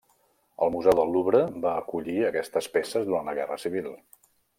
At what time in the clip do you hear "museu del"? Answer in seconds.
0.75-1.11